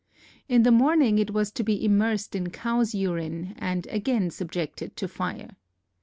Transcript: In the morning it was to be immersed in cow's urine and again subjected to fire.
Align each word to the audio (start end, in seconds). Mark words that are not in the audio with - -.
In 0.49 0.63
the 0.63 0.71
morning 0.71 1.19
it 1.19 1.29
was 1.29 1.51
to 1.51 1.61
be 1.63 1.85
immersed 1.85 2.33
in 2.35 2.49
cow's 2.49 2.95
urine 2.95 3.53
and 3.59 3.85
again 3.85 4.31
subjected 4.31 4.95
to 4.97 5.07
fire. 5.07 5.57